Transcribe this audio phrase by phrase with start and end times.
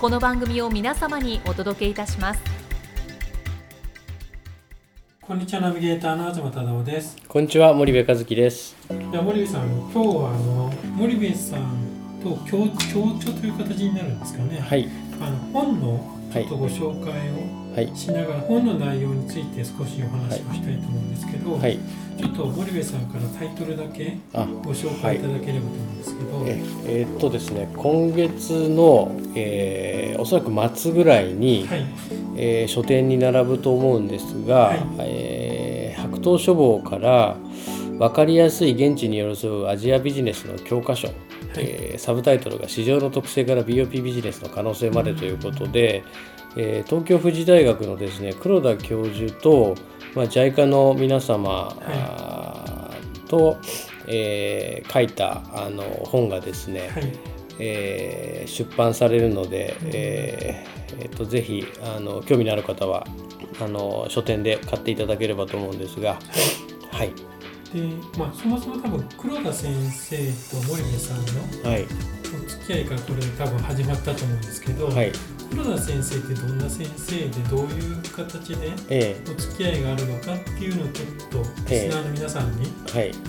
[0.00, 2.40] この番組を皆様にお届けいたします。
[5.20, 7.16] こんにちはナビゲーターの東忠夫です。
[7.26, 8.76] こんにちは森部和樹です。
[8.88, 14.60] じゃあ森部さん今日はあの森部さんと共共著という形になるんですかね。
[14.60, 14.88] はい。
[15.20, 21.78] あの本のちょっとご紹介をしながら、本の内容について少しお話をしたいと思うんですけど、はい、
[22.18, 26.62] ちょっと森部さんからタイトルだけご紹介いただければと思うんですけど、え
[27.00, 31.86] えー、っとですね今月の、えー、おそらく末ぐらいに、はい、
[32.36, 37.36] えー、書店に並ぶと思うんですが、はい、えー、白桃書房から
[37.98, 41.16] 分かりやすい現地に寄り添うアジアビジネスの教科書はい、
[41.58, 46.02] えー、サブタイトルが「市場の特性から BOP ビジネスの可能性まで」ということで、
[46.60, 49.76] えー、東京富士大学のですね黒田教授と、
[50.14, 53.58] まあ、JICA の皆様、はい、と、
[54.08, 57.12] えー、書いたあの本がですね、はい、
[57.60, 63.06] えー、出版されるので、えーえーと、ぜひあの興味のある方は
[63.60, 66.18] あの書店で買っていただければと思うんですが。
[66.90, 67.12] はい。
[67.72, 67.82] で、
[68.18, 75.12] まあ、そもそも多分黒田先生と森部さんのお付き合いからこれ多分始まったと思うんですけど、はい、
[75.50, 78.72] 黒田先生ってどんな先生でどういう形で
[79.30, 82.66] お付き合いがあるのかっていうのをちょっとリスナーの皆さんに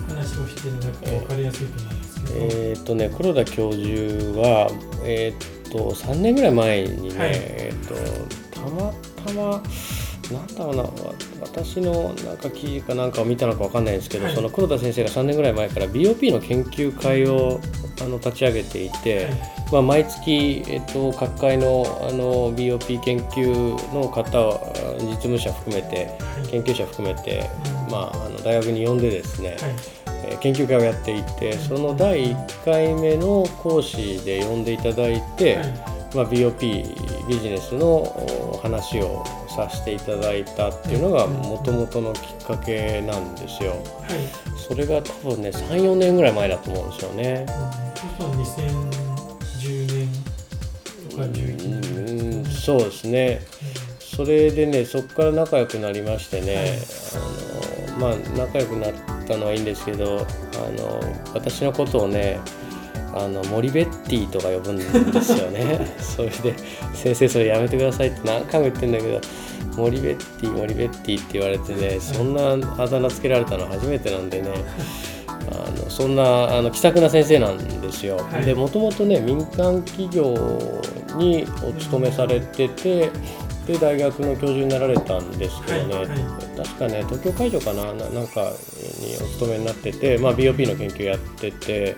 [0.08, 2.34] 話をしていただくと分かりやすいと思うんですけど。
[2.36, 4.70] えー、っとね黒田教授は、
[5.04, 8.92] えー、っと3年ぐらい前にね、はい、えー、っとたま
[9.24, 9.62] たま
[10.30, 10.84] なんだろうな
[11.40, 17.60] 私のなんか記事かなんかを見たのか分かんないんですけど、はい、その黒田先生が3年ぐらい前から BOP の研究会を
[18.00, 19.34] あの立ち上げていて、はい、
[19.72, 26.16] まあ、毎月、えっと、各界のあの BOP 研究の方を実務者含めて、
[26.50, 27.48] 研究者含めて、
[27.90, 29.56] まあ、あの大学に呼んでですね、
[30.24, 35.58] え研究会をやっていてその第1回目の講師で呼んでいただいて、
[36.14, 36.58] まあ、BOP
[37.28, 43.70] ビジネスの話をさせていただいたっていうのがもともとのきっかけなんですよ。
[43.70, 43.80] はい、
[44.56, 47.46] それが多分ね34年ぐらい前だと思うんですよね。
[48.18, 50.08] うん、2010年
[51.10, 53.40] とか11年、そうですね。
[54.00, 56.78] それでねそこから仲良くなりましてね、
[57.14, 58.92] あのまあ仲良くなっ
[59.26, 60.22] たのはいいんですけどあ
[60.78, 61.00] の
[61.32, 62.40] 私のことをね
[63.14, 65.94] あの森ベッティとか呼ぶんですよね。
[65.98, 66.54] それで
[66.94, 69.20] 「先生それやめてください」って何回も言ってんだけど
[69.76, 74.48] 「森ベッティ森ベッティ」って言われてねそんなあだ名つけられたの 初めてなんでね。
[75.52, 78.18] あのそんなあの気さくな先生なんですよ。
[78.30, 80.34] はい、でもともとね民間企業
[81.16, 83.10] にお勤めされてて
[83.66, 86.18] で大学の教授になられたんですけどね、はいはい、
[86.56, 87.84] 確かね東京会場かな？
[87.84, 88.52] なんか
[89.00, 91.96] にお勤めになってて、まあ、BOP の研究やってて、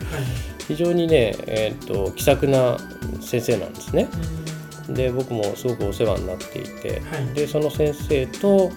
[0.68, 2.78] 非常にね、えーと、気さくな
[3.20, 4.08] 先生なんですね。
[4.88, 8.70] で僕もすごくお世話になっていて、はい、でその先生と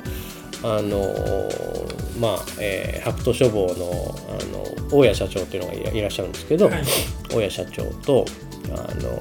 [0.63, 1.13] あの
[2.19, 6.83] まあ、えー、白桃書房のあの大谷社長っていうのがいらっしゃるんですけど、はい、
[7.29, 8.25] 大谷社長と
[8.71, 9.19] あの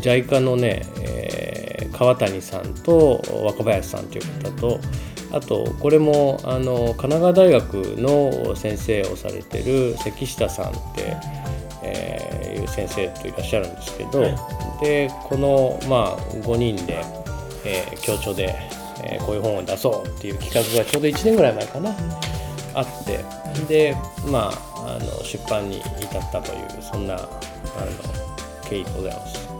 [0.00, 4.80] JICA のね、えー、川谷さんと若林さんという方と、
[5.32, 11.16] あとこれもあの神奈川大学の先生をされてる関下さんって
[11.94, 17.02] えー、いう先生といらっしゃるんですけど、はい、でこの、まあ、5人で、
[17.64, 18.54] えー、協調で、
[19.04, 21.90] えー、こういう本を出そうっていう企画がちょうど1年ぐらい前かな、
[22.74, 23.24] あって
[23.66, 23.96] で、
[24.30, 27.28] まあ、あの出版に至ったというそんなあの
[28.68, 29.57] 経緯でございます。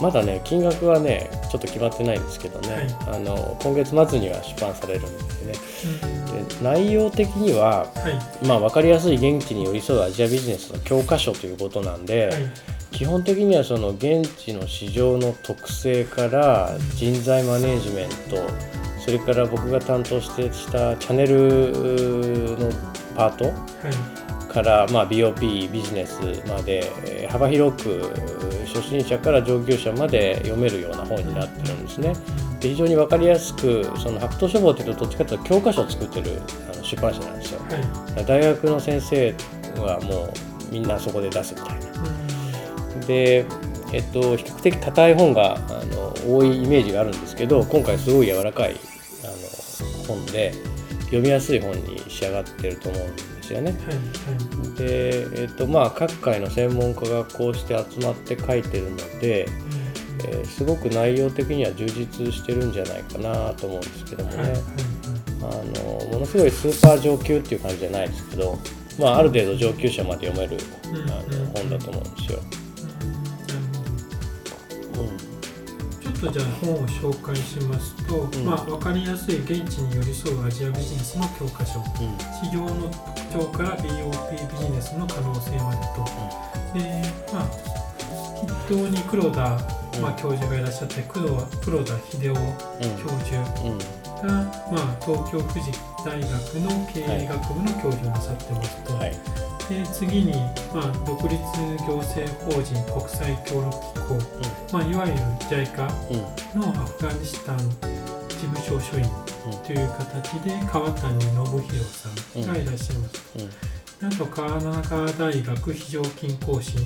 [0.00, 6.00] まだね金額はねちょっと決まってないんですけどね、はい、あの今月末には出版されるんですね、
[6.32, 12.50] うん、で内容的には、はい、まあ、分かりやすい現地に寄り添うアジアビジネスの教科書ということなんで、はい、
[12.92, 18.36] 基本的にはその現地の市場の特性から人材マネージメント
[19.00, 22.70] それから僕が担当してしたチャンネルの
[23.16, 23.52] パート、
[24.50, 28.12] から、まあ、BOP ビジネスまで幅広く
[28.66, 32.14] 初心者から上級者まで読めるような本になってるんですね。
[32.60, 36.42] で非常に分かりやすくその白桃書房っていうとどっちかというと教科書を作ってる
[36.72, 37.60] あの出版社なんですよ。
[37.60, 39.34] はい、大学の先生
[39.76, 43.06] はもうみんなそこで出すみたいな。
[43.06, 43.46] で
[43.92, 48.76] えっと、比較的硬い本があの多いイメージがあるんですけど今回すごい柔らかい
[49.24, 50.52] あの本で
[51.06, 53.74] 読みやすい本に仕上がってると思うんですよね。
[54.76, 64.54] で、えっとまあ、各界の専門家がこうして集まって書いてるので、うん、えー、すごく内容的には充実してるんじゃないかなと思うんですけどもね、
[66.12, 68.58] ものすごいスーパー上級っていう感じじゃないですけど、
[68.98, 72.60] まあ、ある程度上級者まで読める、あの本だと思うんですよ。
[76.20, 81.86] とじゃあ本を紹介しますと、うん、まあ、分かりやすい現地に寄り添うアジアビジネスの教科書、うん、
[82.44, 82.90] 市場の
[83.30, 86.04] 特徴から BOP ビジネスの可能性までと、
[86.74, 87.70] うん、でまあ
[88.66, 89.40] 筆頭に黒田、
[90.00, 93.36] まあ、教授がいらっしゃって黒黒田秀夫教授
[94.26, 94.32] が、
[94.72, 95.70] まあ、東京富士
[96.04, 96.28] 大学
[96.60, 98.94] の経営学部の教授をなさってますと。
[98.94, 99.12] はい。
[99.68, 100.32] で次に、
[100.74, 101.38] まあ、独立
[101.86, 104.20] 行政法人国際協力機構、うん、
[104.72, 105.18] まあ、いわゆる
[105.48, 109.29] JICA のアフガニスタン事務所所員
[109.64, 112.08] という形で川谷信弘さ
[112.38, 113.38] んがいらっしゃいます。
[114.00, 116.84] うん、あと川中大学非常勤講師、うん、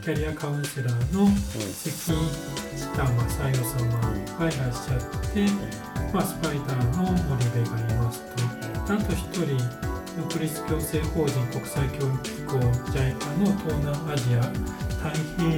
[0.00, 2.12] キャリアカウンセラーの関下正
[3.38, 3.90] 代様
[4.38, 5.00] がいらっしゃっ
[5.32, 5.46] て、
[6.12, 8.46] まあ、スパイダーの森部がいますと。
[8.94, 9.58] あと1人
[10.16, 12.58] 独立行政法人国際協力機構
[12.92, 14.42] JICA の東南アジア
[14.96, 15.50] 太平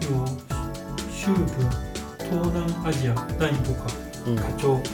[0.00, 0.40] 洋
[1.20, 1.46] 中部
[2.18, 4.88] 東南アジア第5課課長、うん、フ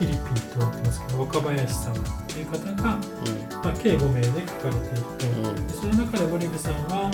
[0.00, 0.18] ィリピン
[0.52, 2.00] となってますけど若林さんと
[2.38, 7.10] いう方が、うん、まあ、計5名で書かれていると、うん、その中で森部さんは、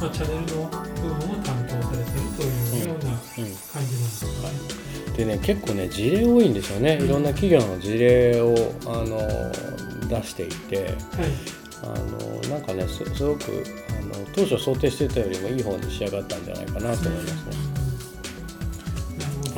[0.00, 4.92] まあ、チャンネルの部分を担当されているというような感じなんですね。
[5.16, 8.54] でね結構ね事例多いんですよね、いろんな企業の事例を
[8.86, 9.18] あの
[10.08, 10.94] 出していて、はい、
[11.82, 11.86] あ
[12.48, 13.42] のなんかねすごく
[13.90, 17.81] あの当初想定してたよりもいい方に仕上がったんじゃないかなと思いますね。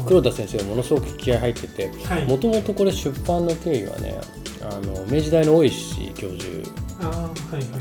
[0.06, 1.91] 黒田先生がものすごく気合入ってて
[2.27, 4.21] もともとこれ出版の経緯はね
[4.62, 6.71] あの明治大の大石教授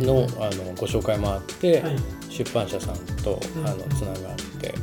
[0.04, 1.82] の,、あのご紹介もあって、
[2.30, 4.74] 出版社さんとあのつながって、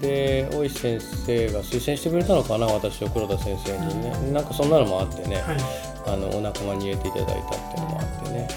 [0.00, 5.42] で大石先生が推薦してくれたのかな私と黒田先生にね、なんかそんなのもあってね、
[6.06, 8.48] あのお仲間に入れていただいたっていうのもあってね。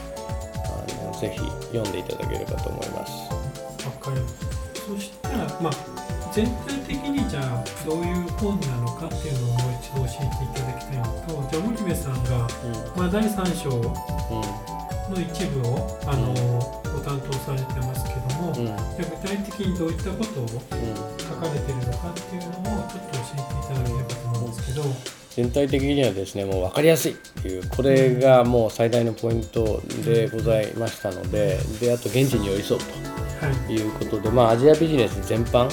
[0.66, 1.40] あのぜひ
[1.74, 3.40] 読んでいただければと思います。
[3.86, 16.34] わかりますそしたら、まあ、全体的にじゃあどういう本なのかっていうのをもう一度教えていただきたいのとじゃあ森部さんが、うん、まあ、第3章の一部を、あの、
[16.92, 18.76] ご担当されてますけども、うん、じゃ
[19.06, 20.56] 具体的にどういったことを書
[21.36, 25.20] かれてるのかっていうのをちょっと教えていただければと思うんですけど。
[25.30, 32.82] 全体的にはですねもう分かりやすいっていうこれがもう最大のポイントでございましたのでであと現地に寄り添う
[33.68, 35.70] ということで、まあ、アジアビジネス全般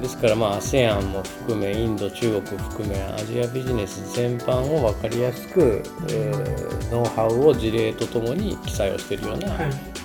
[0.00, 9.48] ですから、まあ、ASEAN も含めインド中国含めアジアビジネス全般を分かりやすく、えー、ノウハウを事例とともに記載をしているような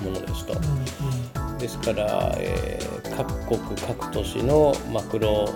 [0.03, 0.55] ものですと。
[1.57, 5.47] ですから、えー、各国各都市のマクロ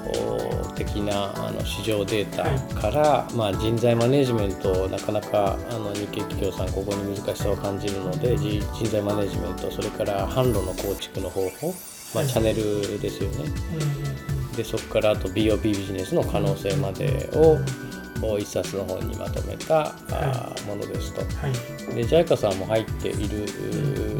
[0.76, 11.74] 的なあの市場データから、はい、まあ、人材マネジメントなかなかあの日系企業さんここに難しさを感じるので人材マネジメントそれから販路の構築の方法、
[12.14, 13.46] まあ、チャンネルですよね。
[14.56, 17.58] でそこからあと BOP ビジネスの可能性までを、
[18.38, 21.22] 一冊の本にまとめた、はい、ものですと。
[21.22, 23.46] はい、で JICA さんも入っている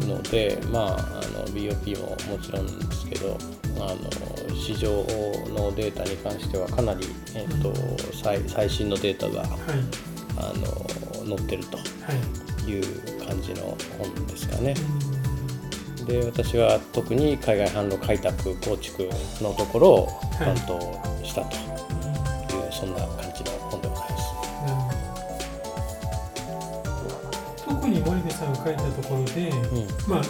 [0.06, 0.98] ので、まあ、あ
[1.38, 3.36] の BOP ももちろんですけど
[3.76, 4.90] あの市場
[5.54, 7.74] のデータに関してはかなり、えーと、
[8.14, 9.50] 最最新のデータが、はい、
[10.38, 10.52] あ
[11.26, 11.76] の載ってると
[12.70, 12.80] い。
[12.80, 14.74] う感じの本ですかね。
[16.10, 19.08] で私は特に海外販路開拓構築
[19.40, 20.80] のところを担当
[21.24, 24.24] したという、そんな感じの本でございます。
[27.64, 30.22] 特に森部さんが書いたところで、うん、まあ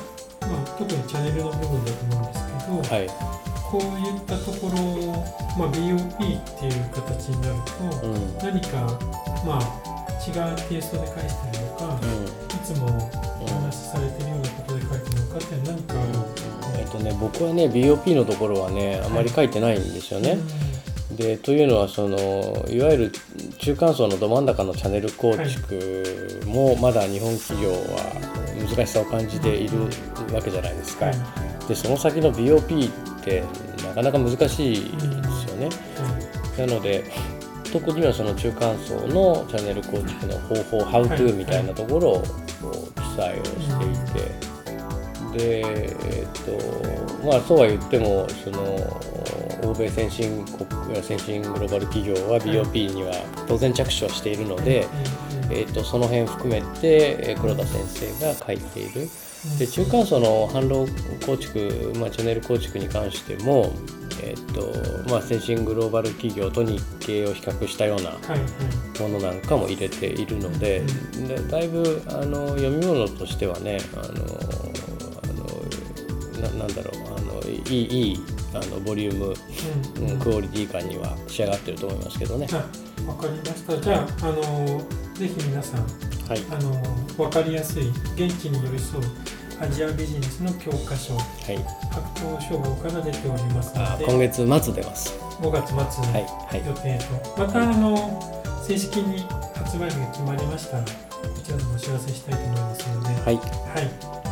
[0.47, 3.07] まあ、特にチャンネルの部分だと思うんですけど、はい、
[3.71, 4.77] こういったところ、
[5.57, 8.99] まあ、BOP っていう形になると、うん、何か、
[9.47, 9.63] まあ、
[10.27, 12.29] 違うテイストで返してるのか、うん、い
[12.65, 20.31] つもお話しされてるようなことで書いてるのかって何か、うん、えっとね、僕はね BOP のところはねあまり書いてないんですよね。
[20.31, 20.39] はい
[21.21, 22.17] でというのはその
[22.69, 23.13] いわゆる
[23.59, 28.13] 中間層のど真ん中のチャンネル構築もまだ日本企業は
[28.59, 29.79] 難しさを感じている
[30.33, 31.11] わけじゃないですか。
[31.69, 33.45] でその先の BOP って
[33.87, 35.69] なかなか難しいですよね。
[36.57, 37.05] なので
[37.73, 42.23] 特にはその中間層のチャンネル構築の方法 How to みたいなところを
[42.97, 44.51] 記載をしていて。
[45.31, 48.59] で、えっとまあ、そうは言ってもその
[49.63, 53.13] 欧米先進国や先進グローバル企業は BOP には
[53.47, 54.89] 当然着手はしているので、
[55.51, 59.09] えっとその辺含めて黒田先生が書いている。
[59.59, 60.91] で中間層の販路
[61.25, 63.73] 構築、まあ、チャンネル構築に関しても、
[64.23, 68.13] えーとまあ、先進グローバル企業と日経を比較したような
[69.01, 70.83] ものなんかも入れているので
[71.27, 74.51] でだいぶあの読み物としてはねあの
[76.41, 78.19] ななんだろうあのいいいい
[78.53, 79.35] あのボリューム、
[80.07, 82.49] うん、クオリティ感には仕上がってると思いますけどね。
[83.07, 83.79] わかりました。
[83.81, 84.83] じゃあ、あの
[85.15, 85.83] ぜひ皆さん、
[86.29, 86.83] はい、あの
[87.17, 89.05] 分かりやすい現地に寄り添う
[89.61, 91.59] アジアビジネスの教科書、はい、
[91.93, 95.13] 白桃書房から出ておりますので、今月末出ます。
[95.39, 99.23] 5月末の予定と、はい、またあの正式に
[99.55, 100.89] 発売日が決まりましたら、こ
[101.45, 103.41] ちらでもお知らせしたいと思いますので、はい、はい。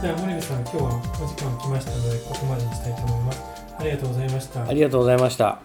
[0.00, 3.42] じゃあ森部さん今日はお時間来ましたのでここまでにしたいと思います。
[3.78, 4.64] ありがとうございました。
[4.66, 5.60] ありがとうございました。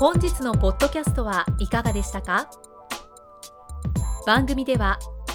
[0.00, 2.50] 本日のポッドキャストはいかがでしたか？
[4.26, 4.98] 番組では